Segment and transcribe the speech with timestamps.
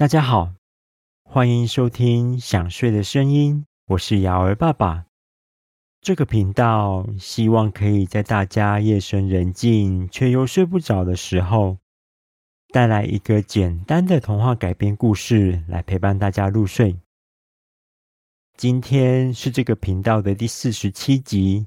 [0.00, 0.54] 大家好，
[1.24, 5.04] 欢迎收听想睡的声音，我是瑶儿爸爸。
[6.00, 11.76] 这个频道希望可以在大家夜深人静却又睡不着的时候，
[12.70, 16.98] 带来一个简单的童话改编故事来陪伴大家入睡。
[18.56, 21.66] 今天是这个频道的第四十七集。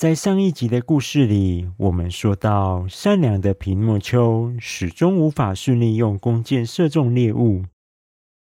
[0.00, 7.66] 在上一集的故事里，我们说到，善良的皮诺丘始终无法顺利用弓箭射中猎物。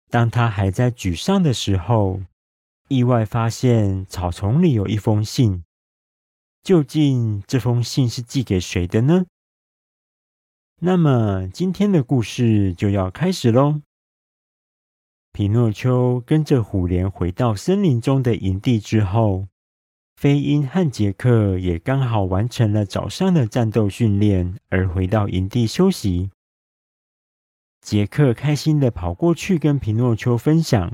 [0.09, 2.21] 当他还在沮丧的时候，
[2.87, 5.65] 意外发现草丛里有一封信。
[6.63, 9.27] 究竟这封信是寄给谁的呢？
[10.79, 13.83] 那么今天的故事就要开始喽。
[15.33, 19.50] 皮诺丘跟着虎莲回到森林中的营地之后。
[20.21, 26.29] 飞鹰和杰克也刚好完成了早上的战斗训练，而回到营地休息。
[27.81, 30.93] 杰克开心的跑过去跟皮诺丘分享，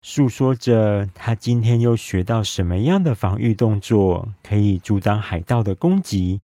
[0.00, 6.40] 诉说着他今天又学到什么样的防御动作，可以阻挡海盗的攻击。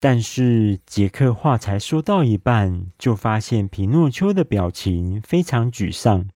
[0.00, 6.30] 但是杰克话才说到一半，就发现皮诺丘的表情非常沮丧。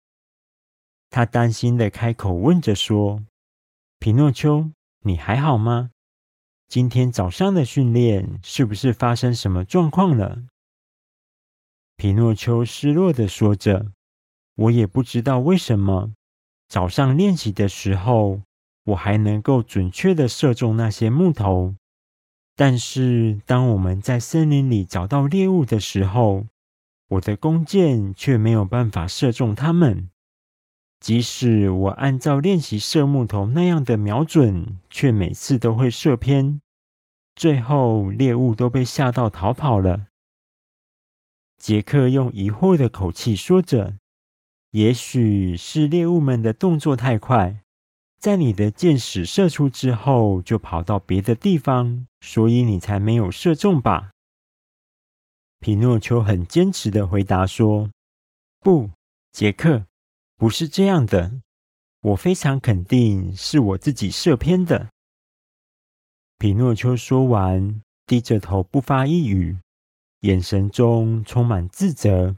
[1.08, 3.22] 他担心的开口问着说。
[4.00, 5.90] 皮诺丘，你还好吗？
[6.68, 10.44] 今天早上的训练是不是发生什么状况了？
[11.96, 13.90] 皮诺丘失落的说着
[14.54, 16.12] ：“我也不知道为什么，
[16.68, 18.42] 早上练习的时候，
[18.84, 21.74] 我还能够准确的射中那些木头，
[22.54, 26.46] 但是当我们在森林里找到猎物的时候，
[27.08, 30.08] 我的弓箭却没有办法射中它们。”
[31.00, 36.60] 即使我按照练习射木头那样的瞄准，却每次都会射偏，
[37.36, 40.08] 最后猎物都被吓到逃跑了。
[41.56, 43.98] 杰克用疑惑的口气说着
[44.72, 47.62] ：“也许是猎物们的动作太快，
[48.18, 54.10] 在你的箭矢射出之后就跑到别的地方，所以你才没有射中吧？”
[55.60, 57.90] 皮诺丘很坚持的回答说
[58.60, 58.90] ：“不，
[59.32, 59.84] 杰克。”
[60.38, 61.42] 不是这样的，
[62.00, 64.90] 我非常肯定是我自己射偏的。
[66.38, 69.58] 皮诺丘说完，低着头不发一语，
[70.20, 72.36] 眼神中充满自责。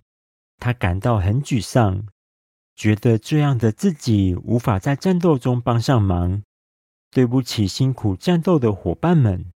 [0.56, 2.06] 他感到很沮丧，
[2.74, 6.42] 觉得这样的自己无法在战斗中帮上忙。
[7.10, 9.52] 对不起，辛苦战斗的伙伴们。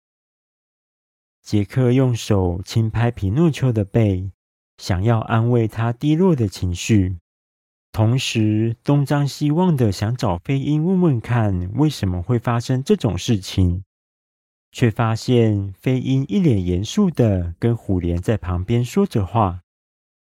[1.41, 4.31] 杰克用手轻拍皮诺丘的背，
[4.77, 7.19] 想要安慰他低落的情绪。
[7.93, 13.83] 同时，东张西望的想找飞鹰问问看，为什么会发生这种事情，
[14.71, 19.61] 却发现飞鹰一脸严肃的跟虎莲在旁边说着话，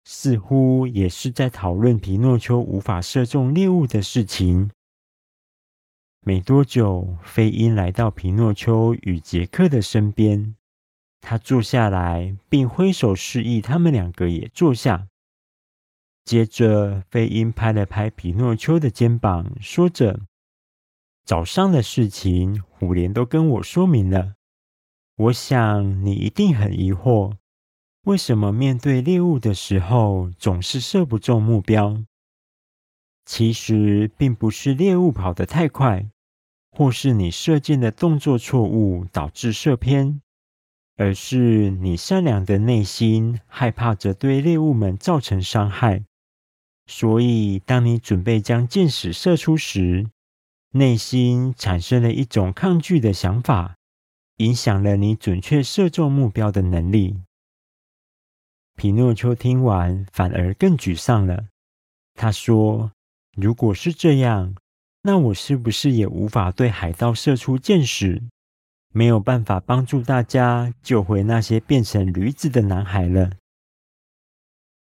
[0.07, 4.71] 似乎也是在讨论皮诺丘无法射中猎物的事情。
[6.23, 10.57] 没多久，飞鹰来到皮诺丘与杰克的身边，
[11.21, 15.09] 他坐下来，并挥手示意他们两个也坐下。
[16.25, 20.21] 接着，飞鹰拍了拍皮诺丘的肩膀，说着
[21.25, 24.35] ：“早上的事情，虎莲都跟我说明了。
[25.17, 27.35] 我想你一定很疑惑，
[28.05, 32.03] 为什么面对猎物的时候总是射不中目标？
[33.25, 36.09] 其实，并不是猎物跑得太快，
[36.71, 40.23] 或是你射箭的动作错误导致射偏，
[40.97, 46.05] 而是你善良的内心害怕着对猎物们造成伤害。”
[46.93, 50.09] 所以，当你准备将箭矢射出时，
[50.73, 53.77] 内心产生了一种抗拒的想法，
[54.39, 57.21] 影响了你准确射中目标的能力。
[58.77, 61.47] 皮诺丘听完，反而更沮丧了。
[62.15, 62.91] 他说
[63.39, 64.57] ：“如果是这样，
[65.03, 68.21] 那我是不是也无法对海盗射出箭矢，
[68.93, 73.31] 没有办法帮助大家救回那些变成驴子的男孩了？”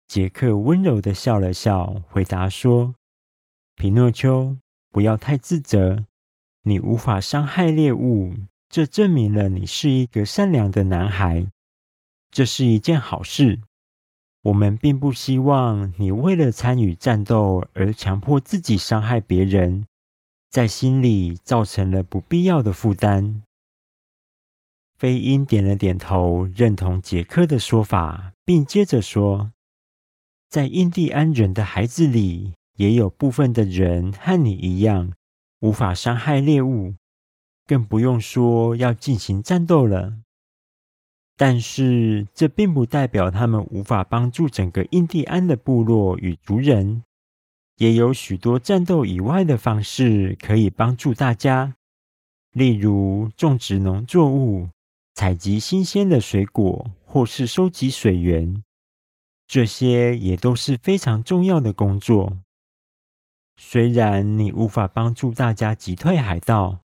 [0.08, 2.94] 杰克温柔地笑了笑，回答说
[3.74, 4.56] ：“皮诺丘，
[4.90, 6.04] 不要太自责。
[6.62, 8.34] 你无法伤害猎物，
[8.68, 11.46] 这证明了你是一个善良的男孩。
[12.30, 13.60] 这是一件好事。
[14.42, 19.86] 我们并不希望你为了参与战斗而强迫自己伤害别人，
[20.50, 23.42] 在心里造成了不必要的负担。”
[24.96, 29.50] 飞鹰点了点头，认同杰克的说法，并接着说。
[30.48, 35.12] 在印第安人的孩子里，也有部分的人和你一样，
[35.60, 36.94] 无法伤害猎物，
[37.66, 40.14] 更不用说要进行战斗了。
[41.36, 47.02] 但是这并不代表他们无法帮助整个印第安的部落与族人。
[47.76, 51.74] 也有许多战斗以外的方式可以帮助大家，
[52.52, 54.70] 例如种植农作物、
[55.12, 58.62] 采集新鲜的水果，或是收集水源。
[59.46, 62.38] 这些也都是非常重要的工作。
[63.56, 66.80] 虽然你无法帮助大家击退海盗，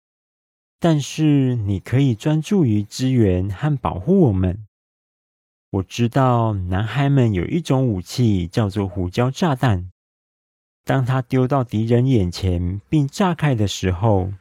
[0.78, 4.66] 但是你可以专注于支援和保护我们。
[5.70, 9.90] 我知道男孩们有一种武器，叫做胡椒炸弹。
[10.84, 14.32] 当他丢到敌人眼前并炸开的时候，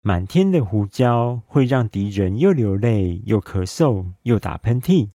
[0.00, 5.10] 满天的胡椒会让敌人又流泪又咳嗽又打喷嚏。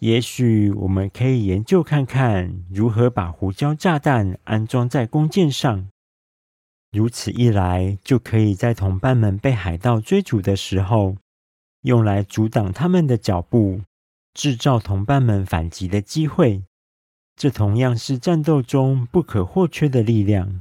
[0.00, 5.88] 也许我们可以研究看看如何把胡椒炸弹安装在弓箭上，
[6.90, 11.16] 如此一来就可以在同伴们被海盗追逐的时候，
[11.82, 13.82] 用来阻挡他们的脚步，
[14.32, 16.62] 制造同伴们反击的机会。
[17.36, 20.60] 这同样是战斗中不可或缺的力量。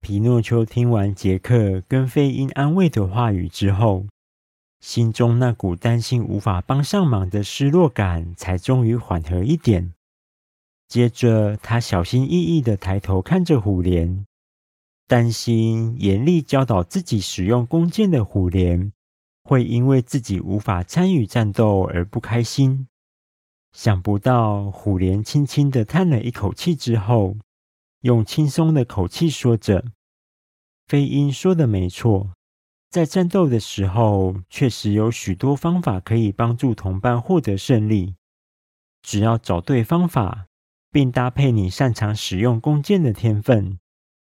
[0.00, 4.06] 皮诺丘听完杰克跟费因安慰的话语之后，
[4.80, 9.94] 心中那股担心无法帮上忙的失落感才终于缓和一点。
[10.86, 14.24] 接着，他小心翼翼的抬头看着虎莲，
[15.06, 18.92] 担心严厉教导自己使用弓箭的虎莲
[19.42, 22.88] 会因为自己无法参与战斗而不开心。
[23.72, 27.36] 想不到，虎莲轻轻的叹了一口气之后，
[28.00, 29.84] 用轻松的口气说着
[30.88, 32.32] ：“飞鹰说的没错，
[32.90, 38.14] 在战斗的时候，确实有许多方法可以帮助同伴获得胜利。
[39.02, 40.46] 只要找对方法，
[40.90, 43.78] 并搭配你擅长使用弓箭的天分，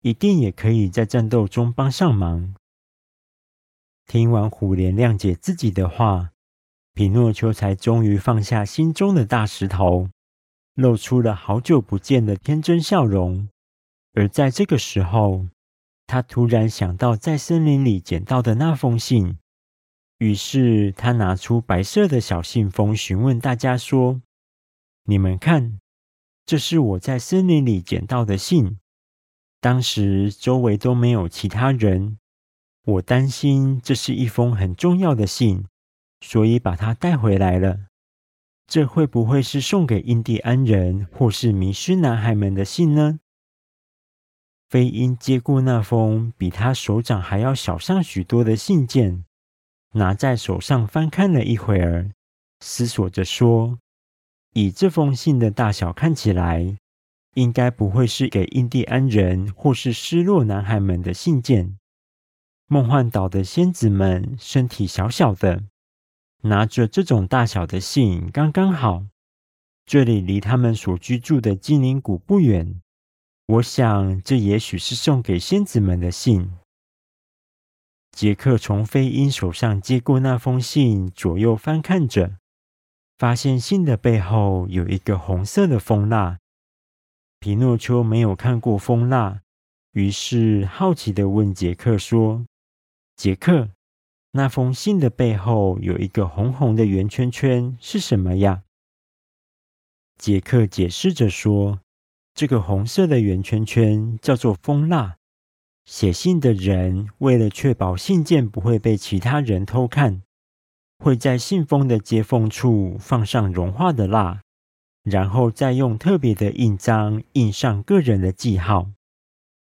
[0.01, 2.55] 一定也可以在战斗中帮上忙。”
[4.07, 6.31] 听完虎莲谅解自己的话。
[6.93, 10.09] 皮诺丘才终于放下心中的大石头，
[10.73, 13.49] 露出了好久不见的天真笑容。
[14.15, 15.45] 而在这个时候，
[16.07, 19.37] 他突然想到在森林里捡到的那封信，
[20.17, 24.21] 于是他拿出白色的小信封，询问大家说
[25.05, 25.79] ：“你们看，
[26.45, 28.79] 这是我在森林里捡到的信。
[29.61, 32.17] 当时周围都没有其他人，
[32.83, 35.65] 我担心这是一封很重要的信。”
[36.19, 37.81] 所以把它带回来了。
[38.65, 43.19] 这会不会是送给印第安人或是迷失男孩们的信呢？
[44.69, 49.23] 飞鹰接过那封比他手掌还要小上许多的信件，
[49.93, 52.11] 拿在手上翻看了一会儿，
[52.59, 53.79] 思索着说
[54.53, 56.77] ：“以这封信的大小看起来，
[57.35, 61.77] 应该不会是给印第安人或是失落男孩们的信件。
[62.67, 65.63] 梦幻岛的仙子们身体小小的。”
[66.41, 69.05] 拿着这种大小的信刚刚好，
[69.85, 72.79] 这里离他们所居住的精灵谷不远。
[73.47, 76.51] 我想，这也许是送给仙子们的信。
[78.11, 82.37] 杰克从飞鹰手上接过那封信，左右翻看着，
[83.17, 86.39] 发现信的背后有一个红色的蜂蜡。
[87.39, 89.41] 皮诺丘没有看过蜂蜡，
[89.93, 92.45] 于是好奇地问杰克说
[93.15, 93.69] ：“杰克。”
[94.31, 98.63] 那封信的背后有一个红红的圆圈圈，是什么呀？
[100.17, 101.79] 杰克解释着说
[102.37, 105.15] ：“这个红色的圆圈圈叫做蜂蜡。
[105.87, 110.21] 写信的人为了确保信件不会被其他人偷看，
[110.99, 114.41] 会在信封的接缝处放上融化的蜡，
[115.01, 118.91] 然后再用特别的印章印上个人的记号。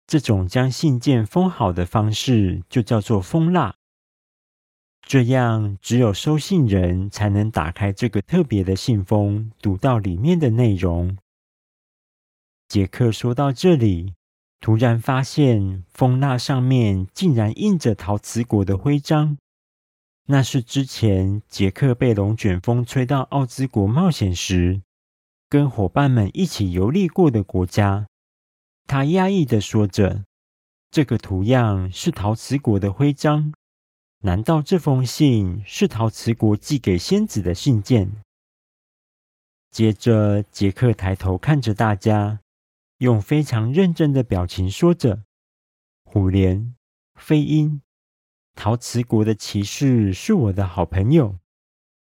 [0.08, 3.76] 这种将信件封好的方式就叫做蜂蜡。”
[5.06, 11.18] 这样，只有收信人才能打开这个特别的信封，读到里面的内容。
[12.74, 14.16] 杰克说到这里，
[14.60, 19.38] 突然发现蜂蜡上面竟然印着陶瓷国的徽章。
[20.26, 24.82] 那是之前杰克被龙卷风吹到奥兹国冒险时，
[25.48, 28.08] 跟伙伴们一起游历过的国家。
[28.88, 30.24] 他压抑的说着
[30.90, 33.54] ：“这个图样是陶瓷国的徽章。”
[34.26, 38.12] 难道这封信是陶瓷国寄给仙子的信件？
[39.70, 42.40] 接着，杰克抬头看着大家，
[43.04, 45.26] 用非常认真的表情说着
[46.06, 46.74] ：“虎莲、
[47.16, 47.82] 飞鹰，
[48.56, 51.38] 陶瓷国的骑士是我的好朋友。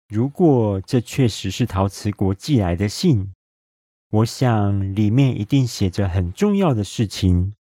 [0.08, 3.34] 如果这确实是陶瓷国寄来的信，
[4.12, 7.55] 我想里面一定写着很重要的事情。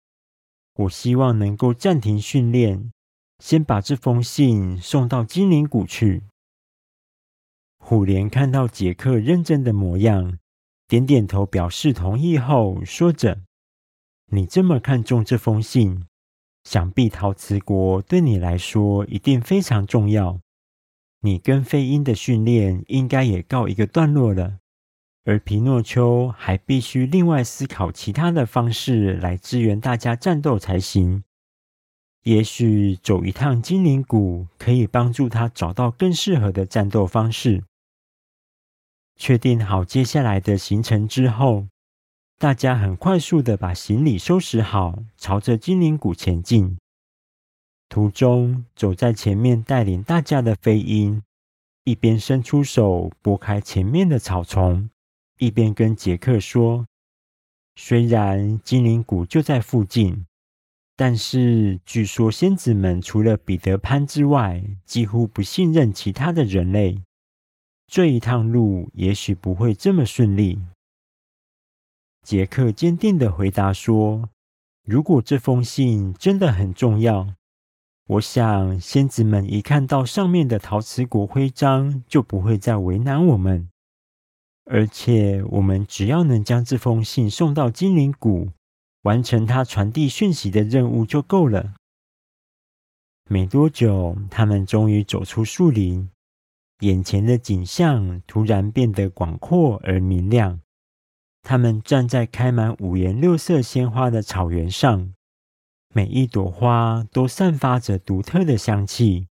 [0.74, 2.92] 我希望能够暂停训练。”
[3.38, 6.24] 先把这封信送到精灵谷去。
[7.78, 10.40] 虎莲看到杰克认真的模样，
[10.88, 13.42] 点点头表示同意后，说着
[14.32, 16.06] ：“你这么看重这封信，
[16.64, 20.40] 想必陶瓷国对你来说一定非常重要。
[21.20, 24.60] 你跟飞鹰的训练应该也告一个段落了，
[25.26, 31.22] 而皮诺丘还必须另外思考其他的方式来支援大家战斗才行。
[32.22, 37.64] 也许走一趟精灵谷可以帮助他找到更适合的战斗方式。”
[39.18, 41.66] 确定好接下来的行程之后，
[42.38, 46.78] 大家很快速的把行李收拾好，朝着精灵谷前进。
[47.88, 51.20] 途中，走在前面带领大家的飞鹰，
[51.82, 54.88] 一边伸出手拨开前面的草丛，
[55.38, 56.86] 一边跟杰克说
[57.74, 60.26] ：“虽然精灵谷就在附近，
[60.94, 67.02] 但是据说仙子们除了彼得潘之外，几乎不信任其他的人类。”
[67.88, 70.60] 这一趟路也许不会这么顺利。
[72.22, 74.28] 杰克坚定地回答说
[74.84, 77.32] ：“如果这封信真的很重要，
[78.06, 83.70] 我想仙子们一看到上面的陶瓷国徽章，就不会再为难我们。
[84.66, 88.50] 而且，我们只要能将这封信送到精灵谷，
[89.04, 91.74] 完成他传递讯息的任务就够了。”
[93.30, 96.10] 没多久，他们终于走出树林。
[96.80, 100.60] 眼前的景象突然变得广阔而明亮。
[101.42, 105.14] 他们站在开满五颜六色鲜花的草原上，
[105.94, 109.28] 每一朵花都散发着独特的香气。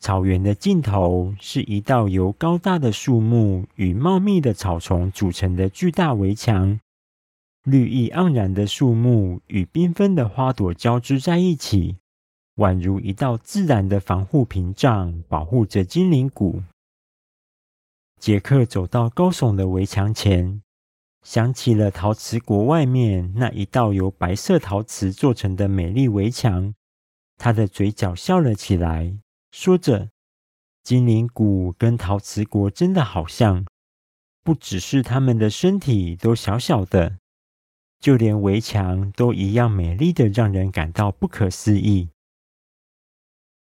[0.00, 6.80] 草原的尽头是一道由高大的树木与茂密的草丛组成的巨大围墙，
[7.64, 11.96] 绿意盎然的树木与缤纷的花朵交织在一起。
[12.56, 16.62] 宛如一道自然的防护屏障，保护着精灵谷。
[18.18, 20.62] 杰克走到高耸的围墙前，
[21.22, 26.74] 想起了陶瓷国外面那一道由白色陶瓷做成的美丽围墙，
[27.38, 29.16] 他的嘴角笑了起来，
[29.50, 30.10] 说着
[30.84, 33.64] ：“精灵谷跟陶瓷国真的好像，
[34.42, 37.16] 不只是他们的身体都小小的，
[37.98, 42.10] 就连围墙都一样美丽的，让人感到不可思议。”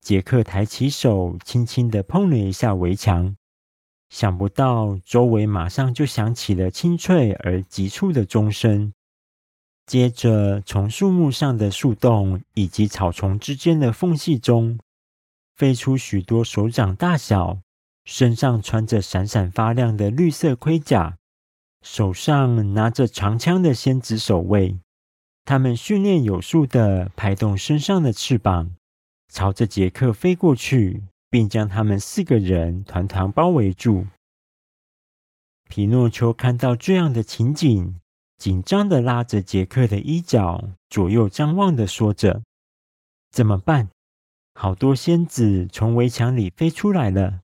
[0.09, 3.35] 杰克抬起手，轻轻地碰了一下围墙，
[4.09, 8.91] 想不到周围马上就响起了清脆而急促的钟声。
[9.85, 14.79] 接着，从树木上的树洞以及草丛之间的缝隙中，
[15.55, 17.59] 飞出许多手掌大小、
[18.03, 21.19] 身上穿着闪闪发亮的绿色盔甲、
[21.83, 24.79] 手上拿着长枪的仙子守卫。
[25.45, 28.71] 他们训练有素的拍动身上的翅膀。
[29.29, 34.07] 朝着杰克飞过去，并将他们四个人团团包围住。
[35.69, 37.99] 皮诺丘看到这样的情景，
[38.37, 42.41] 紧张地拉着杰克的衣角，左右张望地说着
[43.31, 43.89] ：“怎么办？
[44.55, 47.41] 好多仙子从围墙里飞出来了，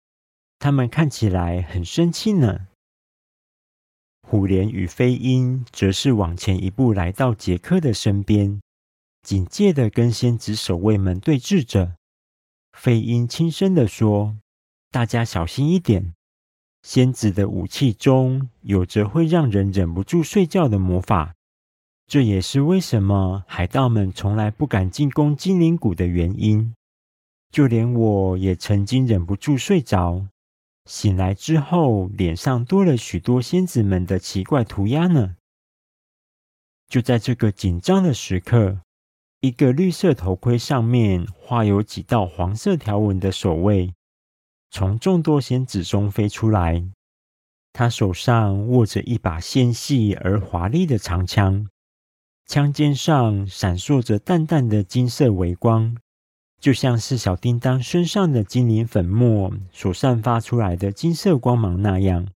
[0.58, 2.68] 他们看起来很生气呢。”
[4.28, 8.60] 虎莲与飞鹰则是往前一步，来到杰克的身边。
[9.26, 11.96] 警戒地跟仙子守卫们对峙着，
[12.74, 14.38] 飞鹰轻声地说
[14.92, 16.14] ：“大家小心一点，
[16.84, 21.34] 仙子的武器中有着会让人忍不住睡觉的魔法，
[22.06, 26.76] 这也是为什么海盗们从来不敢进攻精灵谷的原因。
[27.50, 30.28] 就连我也曾经忍不住睡着，
[30.86, 35.38] 醒来之后脸上多了许多仙子们的奇怪涂鸦呢。”
[36.88, 38.82] 就在这个紧张的时刻。
[39.46, 43.94] 一个绿色头盔上面画有几道黄色条纹的守卫，
[44.72, 46.84] 从众多仙子中飞出来。
[47.72, 51.68] 他手上握着一把纤细而华丽的长枪，
[52.48, 55.96] 枪尖上闪烁着淡淡的金色微光，
[56.60, 62.28] 就像是小叮当身上的精灵粉末所散发出来的金色光芒那样。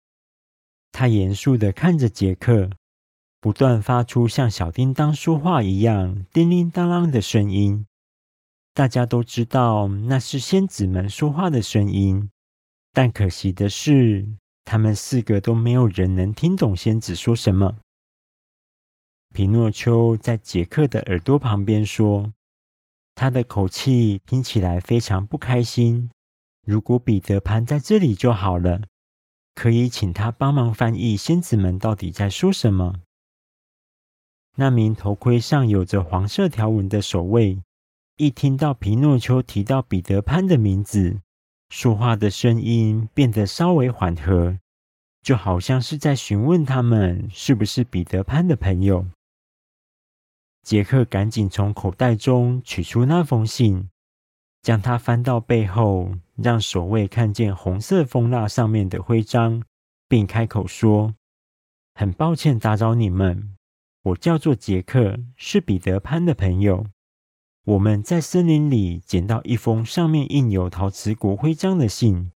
[0.91, 2.69] 他严肃地看着杰克。
[3.41, 7.85] 不断发出像小叮当说话一样叮铃当啷的声音，
[8.73, 12.29] 大家都知道那是仙子们说话的声音，
[12.91, 14.27] 但可惜的是，
[14.65, 17.77] 他们四个都没有人能听懂仙子说什么。
[19.33, 22.33] 皮诺丘在杰克的耳朵旁边说
[23.15, 26.09] ：“他的口气听起来非常不开心。
[26.65, 28.81] 如果彼得潘在这里就好了，
[29.55, 32.95] 可以请他帮忙翻译仙子们到底在说什么。”
[34.59, 37.63] 那名头盔上有着黄色条纹的守卫，
[38.17, 41.21] 一听到皮诺丘提到彼得潘的名字，
[41.69, 44.59] 说话的声音变得稍微缓和，
[45.21, 49.05] 就好像是在询问他们是不是彼得潘的朋友。
[50.61, 53.89] 杰克赶紧从口袋中取出那封信，
[54.61, 59.63] 将它翻到背后，让守卫看见红色蜂蜡上面的徽章，
[60.09, 61.15] 并开口说
[61.95, 63.55] ：“很抱歉打扰你们，
[64.03, 66.87] 我叫做杰克，是彼得潘的朋友。”
[67.65, 72.31] 我们在森林里捡到一封上面印有陶瓷国徽章的信，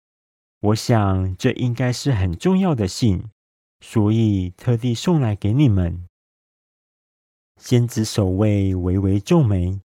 [0.60, 3.30] 我想这应该是很重要的信，
[3.80, 6.04] 所以特地送来给你们。
[7.56, 9.80] 仙子守卫微微皱眉，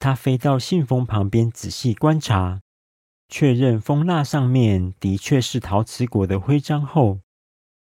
[0.00, 2.60] 他飞到信封旁边仔细观察，
[3.28, 7.20] 确认蜂蜡上面的确是陶瓷国的徽章后，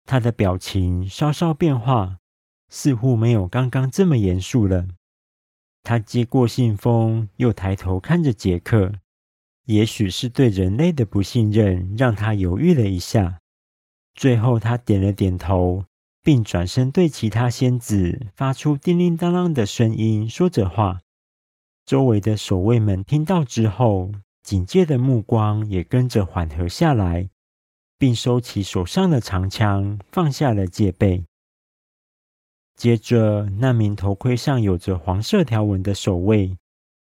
[0.05, 2.18] 他的表情稍稍变化，
[2.69, 4.87] 似乎没有刚刚这么严肃了。
[5.83, 8.93] 他接过信封，又抬头看着杰克。
[9.65, 13.39] 也许是对人类的不信任，让他犹豫了一下。
[14.15, 15.85] 最后，他点了点头，
[16.23, 20.99] 并转身对其他仙子发出叮铃当啷的声音，说着话。
[21.85, 24.11] 周围的守卫们听到之后，
[24.43, 27.29] 警戒的目光也跟着缓和下来，
[27.97, 31.28] 并收起手上的长枪，放下了戒备。
[32.79, 36.57] 接着，那名头盔上有着黄色条纹的守卫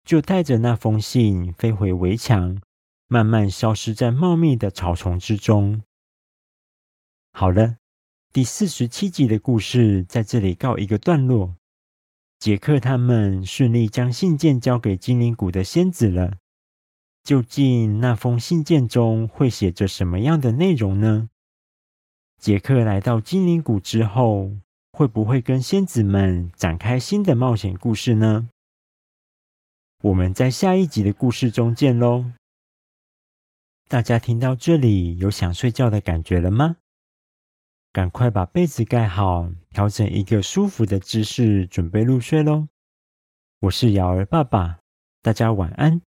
[0.04, 2.62] 就带着那封信飞回围墙，
[3.08, 5.82] 慢慢消失在茂密的草丛之中。
[7.32, 7.78] 好了，
[8.32, 11.56] 第四十七集的故事在这里告一个段落。
[12.38, 16.34] 杰克他们顺利将信件交给精灵谷的仙子了。
[17.24, 21.30] 究竟那封信件中会写着什么样的内容呢？
[22.38, 24.52] 杰克来到精灵谷之后，
[24.94, 28.48] 会不会跟仙子们展开新的冒险故事呢？
[30.02, 32.26] 我们在下一集的故事中见喽！
[33.88, 36.76] 大家听到这里有想睡觉的感觉了吗？
[37.92, 42.68] 赶快把被子盖好，调整一个舒服的姿势，准备入睡喽！
[43.62, 44.78] 我是瑶儿爸爸，
[45.22, 46.00] 大家晚安。